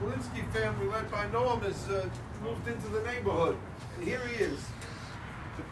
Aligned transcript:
news 0.00 0.14
this 0.16 0.28
morning. 0.28 0.40
The 0.40 0.40
Kalinsky 0.40 0.52
family, 0.52 0.86
led 0.88 1.10
by 1.10 1.26
Noam, 1.26 1.62
has 1.62 1.88
uh, 1.88 2.08
moved 2.42 2.68
into 2.68 2.88
the 2.88 3.02
neighborhood. 3.02 3.56
And 3.96 4.04
here 4.04 4.20
he 4.26 4.44
is. 4.44 4.58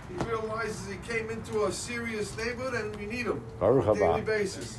He 0.09 0.25
realizes 0.25 0.89
he 0.89 0.97
came 1.13 1.31
into 1.31 1.65
a 1.65 1.73
serious 1.73 2.37
neighborhood 2.37 2.75
and 2.75 2.97
we 2.97 3.07
need 3.07 3.27
him 3.27 3.41
Baruch 3.61 3.87
on 3.87 3.97
a 3.97 4.01
daily 4.01 4.21
basis. 4.23 4.79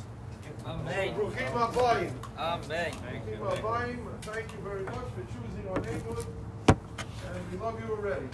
Amen. 0.66 1.14
Bruchim 1.14 1.52
Abayim. 1.52 2.12
Amen. 2.38 2.92
Bruchim 2.92 3.40
Abayim. 3.40 3.98
Thank 4.22 4.52
you 4.52 4.58
very 4.58 4.84
much 4.84 4.94
for 4.94 5.24
choosing 5.32 5.68
our 5.68 5.80
neighborhood. 5.80 6.26
And 6.68 7.52
we 7.52 7.58
love 7.58 7.80
you 7.80 7.94
already. 7.94 8.28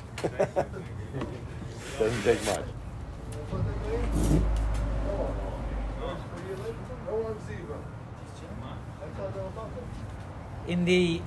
Doesn't 1.99 2.23
take 2.23 2.45
much. 2.47 2.67
What's 3.51 3.65
the 3.65 3.73
name? 3.91 4.45
Noam. 5.07 5.33
Where 6.01 6.45
you 6.49 6.57
live? 6.63 6.85
In 10.67 10.85
the 10.85 11.21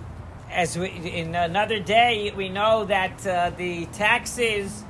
as 0.50 0.78
we, 0.78 0.88
in 0.90 1.36
another 1.36 1.80
day, 1.80 2.32
we 2.36 2.50
know 2.50 2.86
that 2.86 3.28
uh, 3.28 3.52
the 3.58 3.86
taxes 3.88 4.84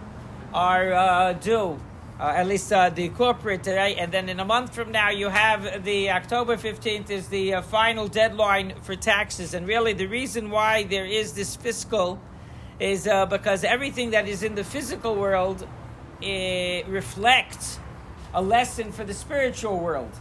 are 0.54 0.94
uh, 0.94 1.34
due. 1.34 1.80
Uh, 2.20 2.34
at 2.36 2.48
least 2.48 2.74
uh, 2.74 2.90
the 2.90 3.10
corporate 3.10 3.62
today, 3.62 3.94
and 3.94 4.12
then 4.12 4.28
in 4.28 4.40
a 4.40 4.46
month 4.46 4.74
from 4.74 4.92
now, 4.92 5.10
you 5.10 5.30
have 5.30 5.84
the 5.84 6.10
October 6.10 6.58
15th 6.58 7.12
is 7.12 7.28
the 7.28 7.54
uh, 7.54 7.62
final 7.62 8.08
deadline 8.08 8.74
for 8.82 8.96
taxes. 8.96 9.54
And 9.54 9.68
really, 9.68 9.94
the 9.94 10.08
reason 10.08 10.50
why 10.50 10.82
there 10.84 11.06
is 11.06 11.34
this 11.34 11.56
fiscal 11.56 12.20
is 12.80 13.08
uh, 13.08 13.28
because 13.28 13.64
everything 13.64 14.12
that 14.12 14.28
is 14.28 14.42
in 14.42 14.56
the 14.56 14.64
physical 14.64 15.16
world 15.16 15.68
eh, 16.24 16.82
reflects 16.88 17.80
a 18.34 18.42
lesson 18.42 18.92
for 18.92 19.04
the 19.04 19.14
spiritual 19.14 19.80
world. 19.80 20.12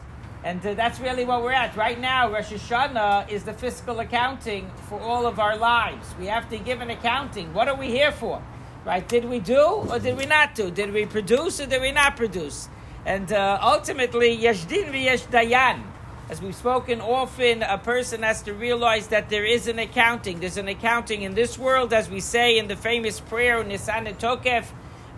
And 0.47 0.65
uh, 0.65 0.75
that's 0.75 1.01
really 1.01 1.25
what 1.25 1.43
we're 1.43 1.51
at. 1.51 1.75
Right 1.75 1.99
now, 1.99 2.31
Rosh 2.31 2.53
Hashanah 2.53 3.29
is 3.29 3.43
the 3.43 3.53
fiscal 3.53 3.99
accounting 3.99 4.71
for 4.89 5.01
all 5.01 5.27
of 5.27 5.41
our 5.41 5.57
lives. 5.57 6.15
We 6.21 6.27
have 6.27 6.49
to 6.51 6.59
give 6.59 6.81
an 6.81 6.89
accounting. 6.89 7.53
What 7.53 7.67
are 7.67 7.75
we 7.75 7.89
here 7.89 8.13
for? 8.13 8.41
Right? 8.85 9.07
Did 9.09 9.25
we 9.25 9.41
do 9.41 9.61
or 9.91 9.99
did 9.99 10.17
we 10.17 10.25
not 10.25 10.55
do? 10.55 10.71
Did 10.71 10.93
we 10.93 11.05
produce 11.05 11.59
or 11.59 11.67
did 11.67 11.83
we 11.83 11.91
not 11.91 12.17
produce? 12.17 12.69
And 13.05 13.33
uh, 13.33 13.59
ultimately, 13.61 14.35
yesh 14.35 14.67
din 14.67 14.93
v'yesh 14.93 15.27
dayan. 15.27 15.83
As 16.31 16.41
we've 16.41 16.55
spoken 16.55 17.01
often, 17.01 17.65
a 17.65 17.79
person 17.79 18.23
has 18.23 18.41
to 18.43 18.55
realize 18.55 19.09
that 19.09 19.29
there 19.29 19.45
is 19.45 19.67
an 19.67 19.81
accounting. 19.81 20.39
There's 20.39 20.59
an 20.59 20.69
accounting 20.69 21.23
in 21.23 21.35
this 21.35 21.59
world, 21.59 21.93
as 21.93 22.09
we 22.09 22.21
say 22.21 22.57
in 22.57 22.69
the 22.69 22.77
famous 22.77 23.19
prayer, 23.19 23.65
Unesaneh 23.65 24.17
Tokef, 24.17 24.67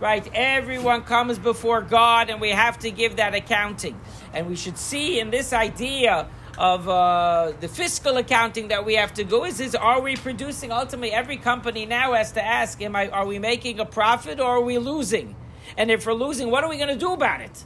right? 0.01 0.29
Everyone 0.33 1.03
comes 1.03 1.39
before 1.39 1.83
God, 1.83 2.31
and 2.31 2.41
we 2.41 2.51
have 2.51 2.79
to 2.81 2.91
give 2.91 3.17
that 3.17 3.35
accounting. 3.35 4.01
And 4.33 4.49
we 4.49 4.57
should 4.57 4.79
see 4.79 5.21
in 5.21 5.31
this 5.31 5.53
idea 5.53 6.29
of 6.59 6.89
uh, 6.89 7.53
the 7.61 7.69
fiscal 7.69 8.17
accounting 8.17 8.69
that 8.69 8.85
we 8.85 8.95
have 8.95 9.15
to 9.15 9.25
go 9.25 9.45
is, 9.45 9.61
is 9.61 9.75
are 9.75 10.01
we 10.01 10.17
producing? 10.17 10.73
Ultimately, 10.73 11.13
every 11.13 11.37
company 11.37 11.87
now 11.87 12.15
has 12.15 12.33
to 12.33 12.45
ask, 12.45 12.83
am 12.83 12.97
I, 12.97 13.09
are 13.09 13.27
we 13.27 13.39
making 13.39 13.79
a 13.79 13.85
profit 13.85 14.41
or 14.41 14.47
are 14.47 14.61
we 14.61 14.79
losing? 14.79 15.37
And 15.77 15.91
if 15.91 16.05
we're 16.07 16.15
losing, 16.15 16.51
what 16.51 16.65
are 16.65 16.71
we 16.71 16.77
going 16.77 16.89
to 16.89 16.97
do 16.97 17.13
about 17.13 17.41
it? 17.41 17.65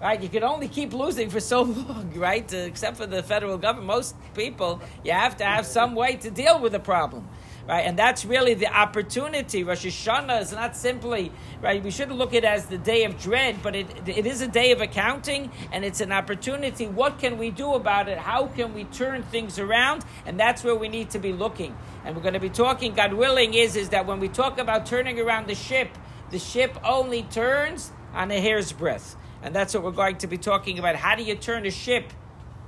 Right, 0.00 0.22
you 0.22 0.30
can 0.30 0.42
only 0.44 0.68
keep 0.68 0.94
losing 0.94 1.28
for 1.28 1.40
so 1.40 1.62
long, 1.62 2.12
right? 2.14 2.52
Uh, 2.52 2.58
except 2.58 2.96
for 2.96 3.06
the 3.06 3.22
federal 3.22 3.58
government, 3.58 3.86
most 3.86 4.16
people, 4.34 4.80
you 5.04 5.12
have 5.12 5.36
to 5.38 5.44
have 5.44 5.66
some 5.66 5.94
way 5.94 6.16
to 6.16 6.30
deal 6.30 6.58
with 6.58 6.72
the 6.72 6.80
problem, 6.80 7.28
right? 7.68 7.80
And 7.80 7.98
that's 7.98 8.24
really 8.24 8.54
the 8.54 8.66
opportunity. 8.66 9.64
Rosh 9.64 9.86
Hashanah 9.86 10.40
is 10.42 10.52
not 10.52 10.76
simply 10.76 11.32
right. 11.60 11.82
We 11.82 11.90
shouldn't 11.90 12.18
look 12.18 12.34
at 12.34 12.44
it 12.44 12.44
as 12.44 12.66
the 12.66 12.78
day 12.78 13.04
of 13.04 13.18
dread, 13.20 13.62
but 13.62 13.76
it 13.76 14.08
it 14.08 14.26
is 14.26 14.40
a 14.40 14.48
day 14.48 14.72
of 14.72 14.80
accounting, 14.80 15.50
and 15.72 15.84
it's 15.84 16.00
an 16.00 16.12
opportunity. 16.12 16.86
What 16.86 17.18
can 17.18 17.38
we 17.38 17.50
do 17.50 17.74
about 17.74 18.08
it? 18.08 18.18
How 18.18 18.46
can 18.46 18.74
we 18.74 18.84
turn 18.84 19.22
things 19.24 19.58
around? 19.58 20.04
And 20.26 20.38
that's 20.38 20.64
where 20.64 20.74
we 20.74 20.88
need 20.88 21.10
to 21.10 21.18
be 21.18 21.32
looking. 21.32 21.76
And 22.04 22.16
we're 22.16 22.22
going 22.22 22.34
to 22.34 22.40
be 22.40 22.50
talking, 22.50 22.94
God 22.94 23.12
willing, 23.12 23.54
is 23.54 23.76
is 23.76 23.90
that 23.90 24.06
when 24.06 24.20
we 24.20 24.28
talk 24.28 24.58
about 24.58 24.86
turning 24.86 25.20
around 25.20 25.46
the 25.46 25.54
ship, 25.54 25.90
the 26.30 26.38
ship 26.38 26.78
only 26.84 27.22
turns 27.24 27.92
on 28.14 28.30
a 28.30 28.40
hair's 28.40 28.72
breadth. 28.72 29.16
And 29.42 29.54
that's 29.54 29.74
what 29.74 29.82
we're 29.82 29.90
going 29.92 30.18
to 30.18 30.26
be 30.26 30.36
talking 30.36 30.78
about. 30.78 30.96
How 30.96 31.16
do 31.16 31.22
you 31.22 31.34
turn 31.34 31.64
a 31.66 31.70
ship? 31.70 32.12